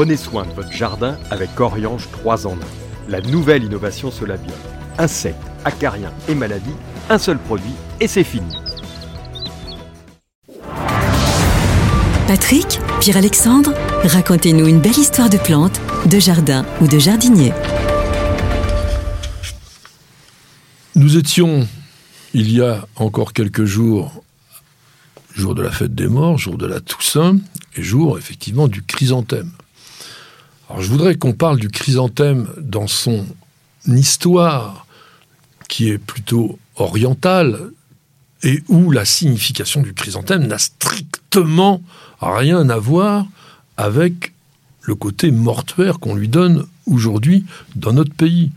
Prenez 0.00 0.16
soin 0.16 0.46
de 0.46 0.52
votre 0.52 0.72
jardin 0.72 1.18
avec 1.30 1.60
Oriange 1.60 2.08
3 2.10 2.46
en 2.46 2.54
1. 2.54 2.56
La 3.10 3.20
nouvelle 3.20 3.64
innovation 3.64 4.10
Solabium. 4.10 4.56
Insectes, 4.96 5.36
acariens 5.66 6.10
et 6.26 6.34
maladies, 6.34 6.72
un 7.10 7.18
seul 7.18 7.36
produit 7.36 7.74
et 8.00 8.08
c'est 8.08 8.24
fini. 8.24 8.50
Patrick, 12.26 12.80
Pierre-Alexandre, 13.00 13.74
racontez-nous 14.04 14.68
une 14.68 14.80
belle 14.80 14.96
histoire 14.96 15.28
de 15.28 15.36
plantes, 15.36 15.78
de 16.06 16.18
jardin 16.18 16.64
ou 16.80 16.88
de 16.88 16.98
jardinier. 16.98 17.52
Nous 20.96 21.18
étions, 21.18 21.68
il 22.32 22.50
y 22.50 22.62
a 22.62 22.86
encore 22.96 23.34
quelques 23.34 23.66
jours, 23.66 24.24
jour 25.34 25.54
de 25.54 25.60
la 25.60 25.70
fête 25.70 25.94
des 25.94 26.08
morts, 26.08 26.38
jour 26.38 26.56
de 26.56 26.64
la 26.64 26.80
Toussaint, 26.80 27.36
et 27.76 27.82
jour 27.82 28.16
effectivement 28.16 28.66
du 28.66 28.82
chrysanthème. 28.82 29.52
Alors 30.70 30.82
je 30.82 30.88
voudrais 30.88 31.16
qu'on 31.16 31.32
parle 31.32 31.58
du 31.58 31.68
chrysanthème 31.68 32.46
dans 32.58 32.86
son 32.86 33.26
histoire, 33.88 34.86
qui 35.68 35.88
est 35.88 35.98
plutôt 35.98 36.60
orientale, 36.76 37.72
et 38.44 38.62
où 38.68 38.92
la 38.92 39.04
signification 39.04 39.82
du 39.82 39.94
chrysanthème 39.94 40.46
n'a 40.46 40.58
strictement 40.58 41.82
rien 42.20 42.70
à 42.70 42.78
voir 42.78 43.26
avec 43.76 44.32
le 44.82 44.94
côté 44.94 45.32
mortuaire 45.32 45.98
qu'on 45.98 46.14
lui 46.14 46.28
donne 46.28 46.64
aujourd'hui 46.86 47.44
dans 47.74 47.92
notre 47.92 48.14
pays. 48.14 48.52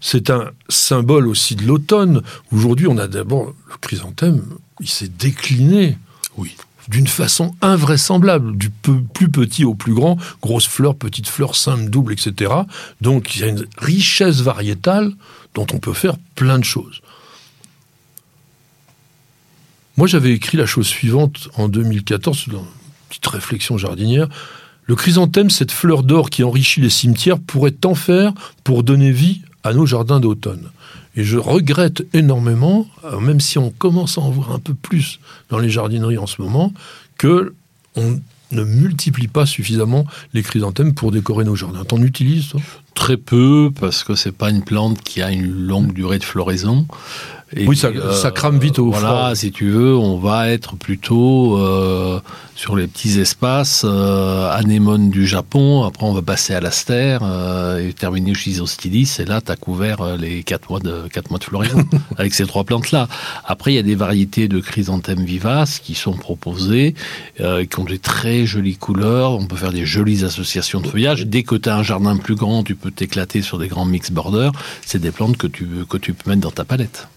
C'est 0.00 0.30
un 0.30 0.52
symbole 0.70 1.28
aussi 1.28 1.56
de 1.56 1.66
l'automne. 1.66 2.22
Aujourd'hui, 2.52 2.86
on 2.86 2.96
a 2.96 3.06
d'abord 3.06 3.52
le 3.68 3.76
chrysanthème, 3.82 4.42
il 4.80 4.88
s'est 4.88 5.08
décliné. 5.08 5.98
Oui. 6.38 6.56
D'une 6.88 7.06
façon 7.06 7.54
invraisemblable, 7.60 8.56
du 8.56 8.70
plus 8.70 9.30
petit 9.30 9.64
au 9.64 9.74
plus 9.74 9.94
grand, 9.94 10.16
grosses 10.42 10.66
fleurs, 10.66 10.96
petites 10.96 11.28
fleurs, 11.28 11.54
simples, 11.54 11.90
doubles, 11.90 12.12
etc. 12.12 12.52
Donc 13.00 13.34
il 13.34 13.42
y 13.42 13.44
a 13.44 13.48
une 13.48 13.66
richesse 13.78 14.40
variétale 14.40 15.12
dont 15.54 15.66
on 15.72 15.78
peut 15.78 15.92
faire 15.92 16.16
plein 16.34 16.58
de 16.58 16.64
choses. 16.64 17.00
Moi, 19.96 20.06
j'avais 20.06 20.32
écrit 20.32 20.56
la 20.56 20.66
chose 20.66 20.86
suivante 20.86 21.48
en 21.56 21.68
2014, 21.68 22.48
dans 22.48 22.60
une 22.60 22.64
petite 23.10 23.26
réflexion 23.26 23.76
jardinière. 23.76 24.28
Le 24.84 24.96
chrysanthème, 24.96 25.50
cette 25.50 25.72
fleur 25.72 26.02
d'or 26.02 26.30
qui 26.30 26.42
enrichit 26.42 26.80
les 26.80 26.90
cimetières, 26.90 27.38
pourrait 27.38 27.70
tant 27.70 27.94
faire 27.94 28.32
pour 28.64 28.82
donner 28.82 29.12
vie 29.12 29.42
à 29.62 29.74
nos 29.74 29.84
jardins 29.84 30.18
d'automne. 30.18 30.70
Et 31.16 31.24
je 31.24 31.38
regrette 31.38 32.04
énormément, 32.12 32.86
euh, 33.04 33.18
même 33.20 33.40
si 33.40 33.58
on 33.58 33.70
commence 33.70 34.18
à 34.18 34.20
en 34.20 34.30
voir 34.30 34.52
un 34.52 34.58
peu 34.58 34.74
plus 34.74 35.20
dans 35.48 35.58
les 35.58 35.70
jardineries 35.70 36.18
en 36.18 36.26
ce 36.26 36.40
moment, 36.40 36.72
que 37.18 37.54
on 37.96 38.20
ne 38.52 38.64
multiplie 38.64 39.28
pas 39.28 39.46
suffisamment 39.46 40.04
les 40.32 40.42
chrysanthèmes 40.42 40.94
pour 40.94 41.12
décorer 41.12 41.44
nos 41.44 41.56
jardins. 41.56 41.84
T'en 41.84 42.02
utilises, 42.02 42.52
Très 42.94 43.16
peu, 43.16 43.70
parce 43.80 44.04
que 44.04 44.14
c'est 44.14 44.32
pas 44.32 44.50
une 44.50 44.62
plante 44.62 45.00
qui 45.00 45.22
a 45.22 45.30
une 45.30 45.48
longue 45.48 45.92
durée 45.94 46.18
de 46.18 46.24
floraison 46.24 46.86
oui, 47.56 47.76
ça, 47.76 47.90
ça, 48.12 48.30
crame 48.30 48.58
vite 48.58 48.78
au 48.78 48.90
Voilà, 48.90 49.34
si 49.34 49.50
tu 49.50 49.70
veux, 49.70 49.96
on 49.96 50.18
va 50.18 50.48
être 50.50 50.76
plutôt 50.76 51.58
euh, 51.58 52.20
sur 52.54 52.76
les 52.76 52.86
petits 52.86 53.18
espaces 53.18 53.82
euh, 53.84 54.50
anémones 54.52 55.10
du 55.10 55.26
Japon. 55.26 55.82
Après, 55.82 56.04
on 56.04 56.12
va 56.12 56.22
passer 56.22 56.54
à 56.54 56.60
l'astère 56.60 57.22
euh, 57.24 57.88
et 57.88 57.92
terminer 57.92 58.34
chez 58.34 58.50
Isostilis. 58.50 59.16
Et 59.18 59.24
là, 59.24 59.40
tu 59.40 59.50
as 59.50 59.56
couvert 59.56 60.02
euh, 60.02 60.16
les 60.16 60.42
4 60.42 60.70
mois 60.70 60.78
de, 60.78 61.08
4 61.10 61.30
mois 61.30 61.38
de 61.38 61.44
floraison 61.44 61.82
avec 62.18 62.34
ces 62.34 62.46
trois 62.46 62.64
plantes-là. 62.64 63.08
Après, 63.44 63.72
il 63.72 63.76
y 63.76 63.78
a 63.78 63.82
des 63.82 63.94
variétés 63.94 64.46
de 64.46 64.60
chrysanthèmes 64.60 65.24
vivaces 65.24 65.78
qui 65.78 65.94
sont 65.94 66.12
proposées, 66.12 66.94
euh, 67.40 67.64
qui 67.64 67.80
ont 67.80 67.84
des 67.84 67.98
très 67.98 68.46
jolies 68.46 68.76
couleurs. 68.76 69.32
On 69.32 69.46
peut 69.46 69.56
faire 69.56 69.72
des 69.72 69.86
jolies 69.86 70.22
associations 70.24 70.80
de 70.80 70.86
feuillage. 70.86 71.26
Dès 71.26 71.42
que 71.42 71.56
tu 71.56 71.68
as 71.68 71.76
un 71.76 71.82
jardin 71.82 72.16
plus 72.16 72.36
grand, 72.36 72.62
tu 72.62 72.74
peux 72.74 72.90
t'éclater 72.90 73.42
sur 73.42 73.58
des 73.58 73.68
grands 73.68 73.86
mix 73.86 74.10
borders. 74.10 74.52
C'est 74.84 75.00
des 75.00 75.10
plantes 75.10 75.36
que 75.36 75.46
tu, 75.46 75.66
que 75.88 75.96
tu 75.96 76.12
peux 76.12 76.30
mettre 76.30 76.42
dans 76.42 76.50
ta 76.50 76.64
palette. 76.64 77.08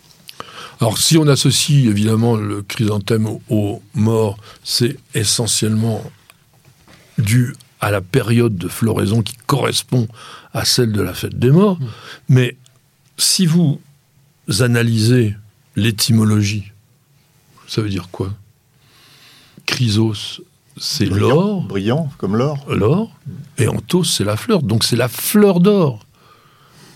Alors 0.81 0.97
si 0.97 1.17
on 1.17 1.27
associe 1.27 1.87
évidemment 1.87 2.35
le 2.35 2.61
chrysanthème 2.61 3.27
aux 3.49 3.81
morts, 3.93 4.37
c'est 4.63 4.97
essentiellement 5.13 6.03
dû 7.17 7.55
à 7.79 7.91
la 7.91 8.01
période 8.01 8.55
de 8.55 8.67
floraison 8.67 9.21
qui 9.21 9.35
correspond 9.45 10.07
à 10.53 10.65
celle 10.65 10.91
de 10.91 11.01
la 11.01 11.13
fête 11.13 11.37
des 11.37 11.51
morts. 11.51 11.79
Mmh. 11.79 11.87
Mais 12.29 12.57
si 13.17 13.45
vous 13.45 13.79
analysez 14.59 15.35
l'étymologie, 15.75 16.71
ça 17.67 17.81
veut 17.81 17.89
dire 17.89 18.09
quoi? 18.11 18.33
Chrysos, 19.65 20.41
c'est 20.77 21.05
l'or. 21.05 21.61
Brillant, 21.63 22.09
comme 22.17 22.35
l'or. 22.35 22.65
L'or. 22.69 23.11
Et 23.57 23.67
anthos, 23.67 24.03
c'est 24.03 24.23
la 24.23 24.37
fleur. 24.37 24.61
Donc 24.61 24.83
c'est 24.83 24.95
la 24.95 25.07
fleur 25.07 25.59
d'or. 25.59 26.05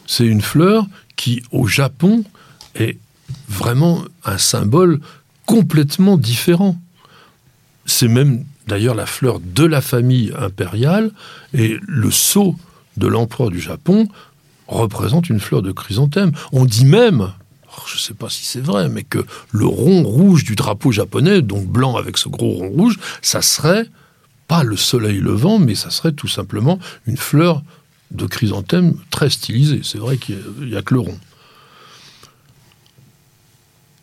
C'est 0.06 0.26
une 0.26 0.42
fleur 0.42 0.86
qui, 1.16 1.44
au 1.52 1.68
Japon, 1.68 2.24
est 2.76 2.98
vraiment 3.48 4.04
un 4.26 4.38
symbole 4.38 5.00
complètement 5.46 6.18
différent. 6.18 6.80
C'est 7.86 8.08
même 8.08 8.44
d'ailleurs 8.68 8.96
la 8.96 9.06
fleur 9.06 9.40
de 9.40 9.64
la 9.64 9.82
famille 9.82 10.34
impériale 10.38 11.12
et 11.54 11.78
le 11.88 12.12
sceau 12.12 12.56
de 12.98 13.08
l'empereur 13.08 13.50
du 13.50 13.60
Japon 13.60 14.08
représente 14.68 15.30
une 15.30 15.40
fleur 15.40 15.62
de 15.62 15.72
chrysanthème. 15.72 16.32
On 16.52 16.66
dit 16.66 16.86
même, 16.86 17.32
je 17.88 17.96
ne 17.96 18.00
sais 18.00 18.14
pas 18.14 18.30
si 18.30 18.46
c'est 18.46 18.62
vrai, 18.62 18.90
mais 18.90 19.04
que 19.04 19.26
le 19.52 19.66
rond 19.66 20.04
rouge 20.04 20.44
du 20.44 20.56
drapeau 20.56 20.92
japonais, 20.92 21.42
donc 21.42 21.66
blanc 21.66 21.96
avec 21.96 22.18
ce 22.18 22.28
gros 22.28 22.52
rond 22.52 22.70
rouge, 22.70 23.00
ça 23.22 23.42
serait 23.42 23.86
pas 24.48 24.64
le 24.64 24.78
soleil 24.78 25.20
levant, 25.20 25.60
mais 25.60 25.76
ça 25.76 25.90
serait 25.90 26.12
tout 26.12 26.28
simplement 26.28 26.80
une 27.06 27.18
fleur 27.18 27.64
de 28.12 28.26
chrysanthème 28.26 28.96
très 29.10 29.30
stylisée. 29.30 29.82
C'est 29.84 29.98
vrai 29.98 30.18
qu'il 30.18 30.38
n'y 30.62 30.76
a, 30.76 30.80
a, 30.80 30.82
que 30.82 30.94
le 30.94 31.02
rond 31.02 31.18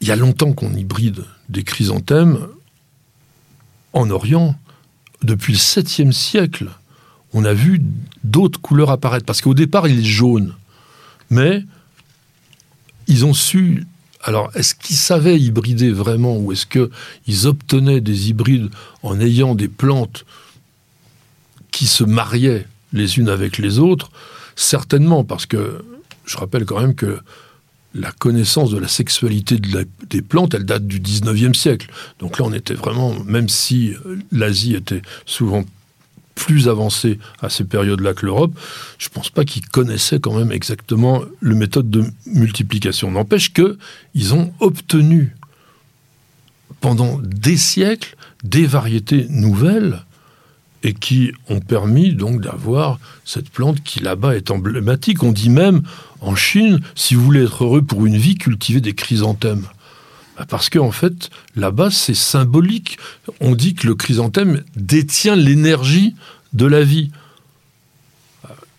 il 0.05 0.09
y 0.09 0.13
a 0.13 0.17
longtemps 0.17 0.53
qu'on 0.53 0.75
hybride 0.75 1.25
des 1.49 1.65
chrysanthèmes 1.65 2.47
en 3.95 4.11
Orient. 4.11 4.55
Depuis 5.23 5.55
le 5.55 5.59
7e 5.59 6.13
siècle, 6.13 6.69
on 7.33 7.47
a 7.47 7.55
vu 7.55 7.81
d'autres 8.23 8.61
couleurs 8.61 8.91
apparaître. 8.91 9.25
Parce 9.25 9.41
qu'au 9.41 9.55
départ, 9.55 9.89
il 9.89 10.01
est 10.01 10.05
jaune. 10.05 10.53
Mais 11.31 11.65
ils 13.07 13.25
ont 13.25 13.33
su. 13.33 13.87
Alors, 14.23 14.51
est-ce 14.55 14.75
qu'ils 14.75 14.97
savaient 14.97 15.41
hybrider 15.41 15.91
vraiment 15.91 16.37
ou 16.37 16.53
est-ce 16.53 16.67
qu'ils 16.67 17.47
obtenaient 17.47 18.03
des 18.03 18.29
hybrides 18.29 18.69
en 19.03 19.19
ayant 19.21 19.55
des 19.55 19.69
plantes 19.69 20.27
qui 21.71 21.87
se 21.87 22.05
mariaient 22.05 22.67
les 22.93 23.19
unes 23.19 23.31
avec 23.31 23.57
les 23.57 23.79
autres? 23.79 24.11
Certainement, 24.55 25.25
parce 25.25 25.47
que 25.47 25.83
je 26.27 26.37
rappelle 26.37 26.67
quand 26.67 26.79
même 26.79 26.95
que 26.95 27.21
la 27.95 28.11
connaissance 28.13 28.71
de 28.71 28.79
la 28.79 28.89
sexualité 28.89 29.57
des 30.11 30.23
plantes, 30.23 30.55
elle 30.55 30.65
date 30.65 30.87
du 30.87 31.01
19e 31.01 31.55
siècle. 31.55 31.89
Donc 32.19 32.39
là, 32.39 32.45
on 32.45 32.53
était 32.53 32.75
vraiment, 32.75 33.15
même 33.25 33.49
si 33.49 33.95
euh, 34.07 34.17
l'Asie 34.33 34.75
était 34.75 35.03
souvent 35.27 35.65
plus 36.35 36.69
avancée 36.69 37.19
à 37.41 37.49
ces 37.49 37.65
périodes-là 37.65 38.13
que 38.15 38.27
l'Europe, 38.27 38.59
je 38.99 39.09
ne 39.09 39.13
pense 39.13 39.31
pas 39.31 39.45
qu'ils 39.45 39.67
connaissaient 39.69 40.19
quand 40.19 40.37
même 40.37 40.51
exactement 40.51 41.23
le 41.41 41.55
méthode 41.55 41.91
de 41.91 42.05
multiplication. 42.27 43.11
N'empêche 43.13 43.53
qu'ils 43.53 44.35
ont 44.35 44.53
obtenu 44.59 45.37
pendant 46.81 47.21
des 47.23 47.57
siècles 47.57 48.17
des 48.43 48.67
variétés 48.67 49.27
nouvelles 49.31 50.05
et 50.85 50.93
qui 50.93 51.33
ont 51.49 51.61
permis 51.61 52.13
donc 52.13 52.43
d'avoir 52.43 53.01
cette 53.25 53.49
plante 53.49 53.83
qui 53.83 54.01
là-bas 54.01 54.37
est 54.37 54.51
emblématique. 54.51 55.23
On 55.23 55.33
dit 55.33 55.51
même 55.51 55.83
en 56.21 56.37
Chine, 56.37 56.81
si 56.95 57.15
vous 57.15 57.25
voulez 57.25 57.43
être 57.43 57.65
heureux 57.65 57.83
pour 57.83 58.07
une 58.07 58.19
vie, 58.19 58.37
cultivez 58.37 58.81
des 58.81 58.95
chrysanthèmes. 58.95 59.65
Bah, 60.37 60.45
parce 60.49 60.69
qu'en 60.69 60.87
en 60.87 60.93
fait, 60.93 61.31
là-bas, 61.57 61.91
c'est 61.91 62.15
symbolique. 62.15 62.99
On 63.41 63.55
dit 63.55 63.75
que 63.75 63.87
le 63.87 63.95
chrysanthème 63.95 64.63
détient 64.77 65.37
l'énergie 65.37 66.15
de 66.53 66.67
la 66.67 66.85
vie. 66.85 67.11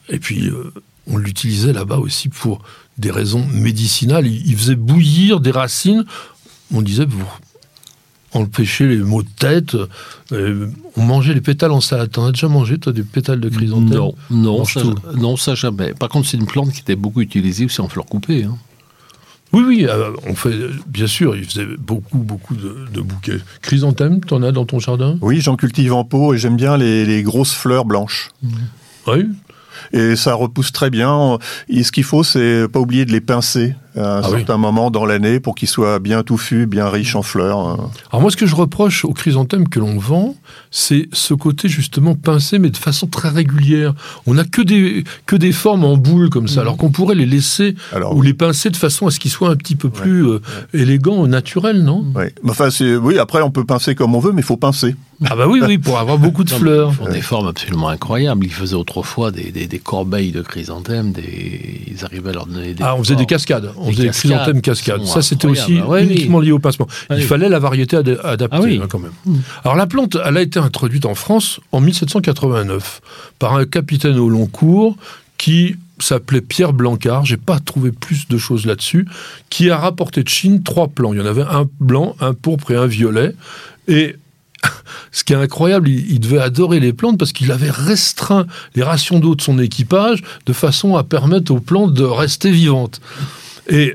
Et 0.10 0.20
puis, 0.20 0.48
euh, 0.48 0.72
on 1.08 1.18
l'utilisait 1.18 1.74
là-bas 1.74 1.98
aussi 1.98 2.30
pour 2.30 2.62
des 3.00 3.10
raisons 3.12 3.46
médicinales. 3.48 4.28
Il 4.28 4.56
faisait 4.56 4.76
bouillir 4.76 5.40
des 5.40 5.52
racines. 5.52 6.06
On 6.72 6.82
disait, 6.82 7.06
vous 7.06 7.26
empêcher 8.36 8.88
les 8.88 8.98
maux 8.98 9.24
de 9.24 9.30
tête. 9.40 9.76
Euh, 10.32 10.68
on 10.96 11.04
mangeait 11.04 11.34
les 11.34 11.42
pétales 11.42 11.72
en 11.72 11.82
salade. 11.82 12.12
T'en 12.12 12.26
as 12.26 12.32
déjà 12.32 12.48
mangé, 12.48 12.78
toi, 12.78 12.94
des 12.94 13.04
pétales 13.04 13.40
de 13.40 13.50
chrysanthème 13.50 13.98
Non, 13.98 14.16
non, 14.30 14.66
ça, 14.66 14.82
non, 15.16 15.38
ça 15.38 15.56
jamais. 15.56 15.94
Par 15.94 16.10
contre, 16.10 16.28
c'est 16.28 16.38
une 16.38 16.46
plante 16.46 16.72
qui 16.72 16.82
était 16.82 16.96
beaucoup 16.96 17.22
utilisée 17.22 17.66
aussi 17.66 17.82
en 17.82 17.88
fleurs 17.88 18.06
coupées. 18.06 18.44
Hein. 18.44 18.58
Oui, 19.54 19.64
oui, 19.66 19.86
euh, 19.88 20.12
on 20.28 20.36
fait, 20.36 20.54
bien 20.88 21.08
sûr, 21.08 21.36
il 21.36 21.46
faisait 21.46 21.68
beaucoup, 21.78 22.18
beaucoup 22.18 22.56
de, 22.56 23.02
bouquets. 23.02 23.40
Chrysanthème, 23.62 24.20
t'en 24.20 24.44
as 24.44 24.52
dans 24.52 24.66
ton 24.66 24.80
jardin? 24.80 25.18
Oui, 25.22 25.40
j'en 25.40 25.56
cultive 25.56 25.94
en 25.94 26.04
pot 26.04 26.34
et 26.34 26.38
j'aime 26.38 26.58
bien 26.58 26.78
les, 26.78 27.24
grosses 27.24 27.54
fleurs 27.54 27.86
blanches. 27.86 28.32
Oui. 29.08 29.30
Et 29.94 30.16
ça 30.16 30.34
repousse 30.34 30.72
très 30.72 30.90
bien. 30.90 31.38
Et 31.70 31.84
ce 31.84 31.92
qu'il 31.92 32.04
faut, 32.04 32.24
c'est 32.24 32.68
pas 32.68 32.80
oublier 32.80 33.06
de 33.06 33.12
les 33.12 33.22
pincer 33.22 33.76
à 33.98 34.18
un 34.18 34.22
Ah 34.24 34.30
oui. 34.32 34.38
certain 34.38 34.58
moment 34.58 34.92
dans 34.92 35.06
l'année 35.06 35.40
pour 35.40 35.56
qu'il 35.56 35.68
soit 35.68 36.00
bien 36.00 36.24
touffu, 36.24 36.66
bien 36.68 36.90
riche 36.90 37.16
en 37.16 37.22
fleurs. 37.22 37.60
euh. 37.68 37.76
Alors 38.12 38.22
moi, 38.22 38.32
ce 38.32 38.38
que 38.38 38.46
je 38.46 38.56
reproche 38.56 39.06
aux 39.06 39.14
chrysanthèmes 39.14 39.68
que 39.70 39.80
l'on 39.80 39.98
vend, 39.98 40.36
c'est 40.72 41.08
ce 41.14 41.34
côté 41.34 41.70
justement 41.70 42.16
pincé, 42.16 42.60
mais 42.60 42.70
de 42.70 42.78
façon 42.78 43.08
très 43.08 43.30
régulière. 43.30 43.94
On 44.28 44.34
n'a 44.36 44.44
que 44.44 44.62
des, 44.62 45.04
que 45.26 45.36
des 45.36 45.52
formes 45.52 45.84
en 45.86 45.98
boule 45.98 46.30
comme 46.30 46.48
ça, 46.48 46.62
alors 46.62 46.78
qu'on 46.78 46.92
pourrait 46.92 47.16
les 47.16 47.26
laisser 47.26 47.76
Alors, 47.94 48.16
ou 48.16 48.22
les 48.22 48.34
pincer 48.34 48.70
de 48.70 48.78
façon 48.78 49.08
à 49.08 49.12
ce 49.12 49.20
qu'ils 49.20 49.32
soient 49.32 49.50
un 49.50 49.56
petit 49.56 49.76
peu 49.76 49.90
plus 49.90 50.26
euh, 50.28 50.42
élégants, 50.74 51.26
naturels, 51.28 51.84
non? 51.84 52.06
Ouais. 52.16 52.34
Enfin, 52.48 52.70
c'est, 52.70 52.96
oui, 52.96 53.18
après, 53.20 53.42
on 53.42 53.52
peut 53.52 53.66
pincer 53.66 53.96
comme 53.96 54.16
on 54.16 54.20
veut, 54.20 54.32
mais 54.32 54.42
il 54.42 54.46
faut 54.46 54.58
pincer. 54.58 54.96
Ah 55.30 55.36
bah 55.38 55.48
oui, 55.48 55.62
oui, 55.66 55.78
pour 55.78 55.98
avoir 55.98 56.18
beaucoup 56.18 56.44
de 56.44 56.50
fleurs. 56.62 56.90
Ils 56.92 56.96
font 57.06 57.10
des 57.12 57.22
formes 57.22 57.48
absolument 57.48 57.88
incroyables. 57.88 58.46
Ils 58.46 58.52
faisaient 58.52 58.76
autrefois 58.76 59.32
des, 59.32 59.50
des, 59.52 59.66
des 59.66 59.80
corbeilles 59.80 60.32
de 60.34 60.42
chrysanthèmes. 60.42 61.14
Des... 61.14 61.84
Ils 61.88 62.04
arrivaient 62.04 62.32
à 62.32 62.34
leur 62.34 62.46
donner 62.48 62.74
des. 62.74 62.84
Ah, 62.84 62.96
on 62.96 63.00
faisait 63.04 63.16
des 63.16 63.26
cascades. 63.26 63.72
On 63.86 63.92
faisait 63.92 64.04
des 64.04 64.10
chrysanthèmes 64.10 64.62
cascades. 64.62 65.06
Ça, 65.06 65.22
c'était 65.22 65.48
aussi. 65.48 65.80
Ouais, 65.80 66.02
oui. 66.06 66.14
uniquement 66.16 66.40
lié 66.42 66.52
au 66.52 66.60
pincement. 66.60 66.88
Ah 67.10 67.16
Il 67.16 67.22
oui. 67.22 67.28
fallait 67.28 67.50
la 67.50 67.60
variété 67.60 67.96
ad- 67.98 68.20
adaptée 68.24 68.58
Ah 68.58 68.62
oui. 68.62 68.80
hein, 68.84 68.88
quand 68.90 69.00
même. 69.00 69.14
Alors 69.64 69.76
la 69.78 69.88
plante, 69.88 70.18
elle 70.26 70.38
a 70.38 70.42
été 70.42 70.60
introduite 70.60 71.06
en 71.06 71.16
France 71.16 71.60
en 71.72 71.80
1789 71.82 73.02
par 73.40 73.56
un 73.56 73.66
capitaine 73.66 74.18
au 74.18 74.28
long 74.30 74.48
cours 74.48 74.98
qui 75.38 75.76
s'appelait 76.00 76.42
Pierre 76.42 76.74
Blancard, 76.74 77.26
j'ai 77.26 77.38
pas 77.38 77.60
trouvé 77.60 77.92
plus 77.92 78.28
de 78.28 78.38
choses 78.38 78.66
là-dessus, 78.66 79.08
qui 79.50 79.70
a 79.70 79.78
rapporté 79.78 80.24
de 80.24 80.30
Chine 80.30 80.62
trois 80.64 80.88
plants. 80.90 81.14
Il 81.14 81.20
y 81.20 81.22
en 81.22 81.26
avait 81.26 81.44
un 81.44 81.68
blanc, 81.80 82.16
un 82.20 82.34
pourpre 82.34 82.72
et 82.72 82.76
un 82.76 82.86
violet. 82.88 83.34
Et 83.88 84.16
ce 85.12 85.24
qui 85.24 85.34
est 85.34 85.38
incroyable, 85.38 85.88
il, 85.90 86.12
il 86.12 86.20
devait 86.20 86.40
adorer 86.40 86.80
les 86.80 86.92
plantes 86.94 87.18
parce 87.18 87.32
qu'il 87.32 87.52
avait 87.52 87.70
restreint 87.72 88.46
les 88.76 88.84
rations 88.84 89.20
d'eau 89.20 89.36
de 89.36 89.42
son 89.42 89.58
équipage 89.60 90.22
de 90.46 90.54
façon 90.54 90.96
à 90.96 91.04
permettre 91.04 91.52
aux 91.54 91.60
plantes 91.60 91.94
de 91.94 92.04
rester 92.04 92.52
vivantes. 92.52 93.00
Et 93.70 93.94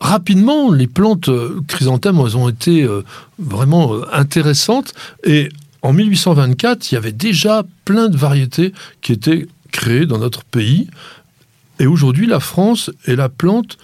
rapidement, 0.00 0.70
les 0.72 0.86
plantes 0.86 1.28
euh, 1.28 1.60
chrysanthèmes, 1.68 2.18
elles 2.24 2.36
ont 2.36 2.48
été 2.48 2.82
euh, 2.84 3.02
vraiment 3.38 3.94
euh, 3.94 4.04
intéressantes. 4.12 4.94
Et 5.24 5.48
en 5.82 5.92
1824, 5.92 6.90
il 6.90 6.94
y 6.94 6.98
avait 6.98 7.12
déjà 7.12 7.64
plein 7.84 8.08
de 8.08 8.16
variétés 8.16 8.72
qui 9.00 9.12
étaient 9.12 9.46
créées 9.72 10.06
dans 10.06 10.18
notre 10.18 10.44
pays. 10.44 10.88
Et 11.78 11.86
aujourd'hui, 11.86 12.26
la 12.26 12.40
France 12.40 12.90
est 13.06 13.16
la 13.16 13.28
plante. 13.30 13.78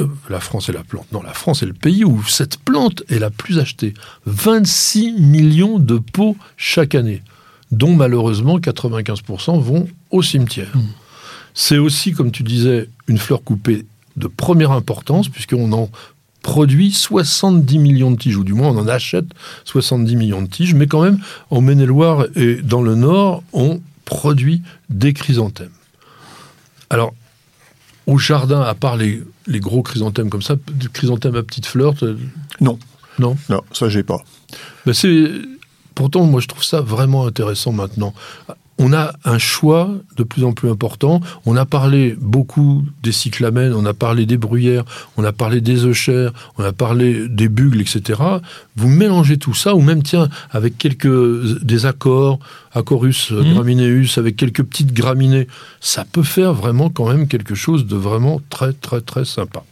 euh, 0.00 0.06
la 0.28 0.40
France 0.40 0.68
est 0.68 0.72
la 0.72 0.82
plante. 0.82 1.06
Non, 1.12 1.22
la 1.22 1.34
France 1.34 1.62
est 1.62 1.66
le 1.66 1.72
pays 1.72 2.04
où 2.04 2.22
cette 2.24 2.58
plante 2.58 3.02
est 3.08 3.18
la 3.20 3.30
plus 3.30 3.58
achetée. 3.58 3.94
26 4.26 5.12
millions 5.20 5.78
de 5.78 5.98
pots 5.98 6.36
chaque 6.56 6.94
année, 6.96 7.22
dont 7.70 7.94
malheureusement 7.94 8.58
95% 8.58 9.60
vont 9.60 9.88
au 10.10 10.22
cimetière. 10.22 10.72
C'est 11.54 11.78
aussi, 11.78 12.12
comme 12.12 12.32
tu 12.32 12.42
disais, 12.42 12.88
une 13.06 13.18
fleur 13.18 13.42
coupée 13.42 13.86
de 14.16 14.26
première 14.26 14.72
importance, 14.72 15.28
puisqu'on 15.28 15.72
en 15.72 15.90
produit 16.42 16.92
70 16.92 17.78
millions 17.78 18.10
de 18.12 18.16
tiges, 18.16 18.36
ou 18.36 18.44
du 18.44 18.52
moins 18.54 18.68
on 18.68 18.78
en 18.78 18.88
achète 18.88 19.26
70 19.64 20.14
millions 20.16 20.42
de 20.42 20.46
tiges, 20.48 20.74
mais 20.74 20.86
quand 20.86 21.02
même, 21.02 21.18
en 21.50 21.60
Maine-et-Loire 21.60 22.26
et 22.36 22.56
dans 22.56 22.82
le 22.82 22.94
Nord, 22.94 23.42
on 23.52 23.80
produit 24.04 24.62
des 24.88 25.12
chrysanthèmes. 25.12 25.72
Alors, 26.90 27.12
au 28.06 28.18
jardin, 28.18 28.60
à 28.60 28.74
part 28.74 28.96
les, 28.96 29.22
les 29.48 29.58
gros 29.58 29.82
chrysanthèmes 29.82 30.30
comme 30.30 30.42
ça, 30.42 30.54
des 30.72 30.86
chrysanthèmes 30.88 31.34
à 31.34 31.42
petites 31.42 31.66
fleurs, 31.66 31.94
t'as- 31.96 32.14
Non. 32.60 32.78
Non 33.18 33.36
Non, 33.48 33.62
ça, 33.72 33.88
j'ai 33.88 34.02
pas. 34.04 34.22
ben 34.84 34.92
c'est 34.92 35.24
pourtant 35.94 36.24
moi 36.26 36.40
je 36.40 36.46
trouve 36.46 36.62
ça 36.62 36.80
vraiment 36.82 37.26
intéressant 37.26 37.72
maintenant. 37.72 38.12
On 38.78 38.92
a 38.92 39.14
un 39.24 39.38
choix 39.38 39.90
de 40.18 40.22
plus 40.22 40.44
en 40.44 40.52
plus 40.52 40.68
important. 40.68 41.22
On 41.46 41.56
a 41.56 41.64
parlé 41.64 42.14
beaucoup 42.20 42.84
des 43.02 43.12
cyclamènes, 43.12 43.72
on 43.72 43.86
a 43.86 43.94
parlé 43.94 44.26
des 44.26 44.36
bruyères, 44.36 44.84
on 45.16 45.24
a 45.24 45.32
parlé 45.32 45.62
des 45.62 45.86
euchères, 45.86 46.32
on 46.58 46.62
a 46.64 46.72
parlé 46.72 47.26
des 47.28 47.48
bugles, 47.48 47.80
etc. 47.80 48.20
Vous 48.76 48.88
mélangez 48.88 49.38
tout 49.38 49.54
ça, 49.54 49.74
ou 49.74 49.80
même 49.80 50.02
tiens 50.02 50.28
avec 50.50 50.76
quelques 50.76 51.62
des 51.64 51.86
accords, 51.86 52.38
acorus, 52.74 53.30
Mhm. 53.30 53.54
gramineus, 53.54 54.18
avec 54.18 54.36
quelques 54.36 54.62
petites 54.62 54.92
graminées, 54.92 55.46
ça 55.80 56.04
peut 56.04 56.22
faire 56.22 56.52
vraiment 56.52 56.90
quand 56.90 57.08
même 57.08 57.28
quelque 57.28 57.54
chose 57.54 57.86
de 57.86 57.96
vraiment 57.96 58.42
très 58.50 58.74
très 58.74 59.00
très 59.00 59.24
sympa. 59.24 59.64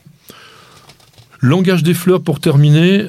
Langage 1.40 1.82
des 1.82 1.92
fleurs 1.94 2.22
pour 2.22 2.40
terminer, 2.40 3.08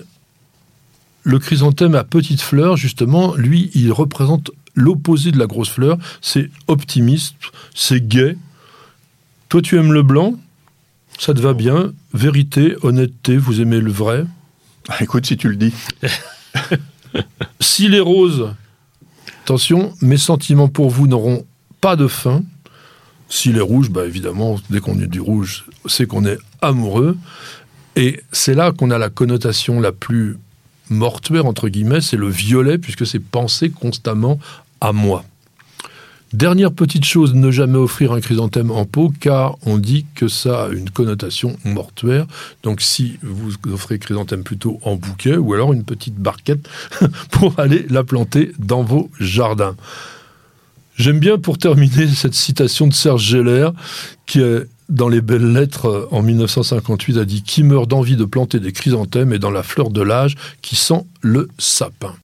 le 1.23 1.39
chrysanthème 1.39 1.95
à 1.95 2.03
petites 2.03 2.41
fleurs, 2.41 2.75
justement, 2.75 3.33
lui, 3.35 3.71
il 3.73 3.91
représente 3.93 4.51
l'opposé 4.75 5.31
de 5.31 5.39
la 5.39 5.47
grosse 5.47 5.69
fleur. 5.69 5.97
C'est 6.21 6.49
optimiste, 6.67 7.35
c'est 7.73 8.07
gai. 8.07 8.37
Toi, 9.49 9.61
tu 9.61 9.77
aimes 9.77 9.93
le 9.93 10.03
blanc, 10.03 10.35
ça 11.17 11.33
te 11.33 11.39
va 11.39 11.53
bien? 11.53 11.93
Vérité, 12.13 12.75
honnêteté, 12.81 13.37
vous 13.37 13.61
aimez 13.61 13.79
le 13.79 13.91
vrai? 13.91 14.25
Ah, 14.89 15.01
Écoute, 15.01 15.25
si 15.25 15.37
tu 15.37 15.49
le 15.49 15.55
dis. 15.55 15.73
S'il 17.59 17.95
est 17.95 18.01
rose, 18.01 18.53
attention, 19.43 19.93
mes 20.01 20.17
sentiments 20.17 20.67
pour 20.67 20.89
vous 20.89 21.07
n'auront 21.07 21.45
pas 21.81 21.95
de 21.95 22.07
fin. 22.07 22.43
S'il 23.29 23.57
est 23.57 23.61
rouge, 23.61 23.89
bah 23.89 24.05
évidemment, 24.05 24.59
dès 24.69 24.79
qu'on 24.79 24.99
est 24.99 25.07
du 25.07 25.19
rouge, 25.19 25.65
c'est 25.87 26.05
qu'on 26.05 26.25
est 26.25 26.37
amoureux. 26.61 27.17
Et 27.95 28.21
c'est 28.31 28.53
là 28.53 28.71
qu'on 28.71 28.91
a 28.91 28.97
la 28.97 29.09
connotation 29.09 29.79
la 29.79 29.91
plus 29.91 30.37
mortuaire, 30.89 31.45
entre 31.45 31.69
guillemets, 31.69 32.01
c'est 32.01 32.17
le 32.17 32.27
violet, 32.27 32.77
puisque 32.77 33.07
c'est 33.07 33.19
penser 33.19 33.69
constamment 33.69 34.39
à 34.85 34.93
moi. 34.93 35.23
Dernière 36.33 36.71
petite 36.71 37.05
chose, 37.05 37.33
ne 37.33 37.49
jamais 37.49 37.77
offrir 37.77 38.11
un 38.11 38.19
chrysanthème 38.19 38.69
en 38.69 38.85
pot, 38.85 39.11
car 39.19 39.57
on 39.65 39.77
dit 39.77 40.05
que 40.15 40.27
ça 40.27 40.65
a 40.65 40.69
une 40.69 40.89
connotation 40.89 41.57
mortuaire. 41.63 42.27
Donc 42.61 42.81
si 42.81 43.17
vous 43.23 43.53
offrez 43.71 43.97
chrysanthème 43.99 44.43
plutôt 44.43 44.79
en 44.83 44.95
bouquet, 44.95 45.37
ou 45.37 45.53
alors 45.53 45.73
une 45.73 45.83
petite 45.83 46.15
barquette 46.15 46.67
pour 47.31 47.59
aller 47.59 47.85
la 47.89 48.03
planter 48.03 48.51
dans 48.59 48.83
vos 48.83 49.09
jardins. 49.19 49.75
J'aime 50.97 51.19
bien 51.19 51.37
pour 51.37 51.57
terminer 51.57 52.07
cette 52.13 52.35
citation 52.35 52.87
de 52.87 52.93
Serge 52.93 53.23
Geller, 53.23 53.69
qui 54.25 54.41
est 54.41 54.67
dans 54.87 55.09
les 55.09 55.21
belles 55.21 55.51
lettres 55.51 55.87
euh, 55.87 56.07
en 56.11 56.21
1958 56.21 57.17
a 57.17 57.25
dit 57.25 57.41
Qui 57.41 57.63
meurt 57.63 57.87
d'envie 57.87 58.17
de 58.17 58.25
planter 58.25 58.59
des 58.59 58.71
chrysanthèmes 58.71 59.33
et 59.33 59.39
dans 59.39 59.51
la 59.51 59.63
fleur 59.63 59.89
de 59.89 60.01
l'âge 60.01 60.35
qui 60.61 60.75
sent 60.75 61.05
le 61.21 61.47
sapin. 61.57 62.15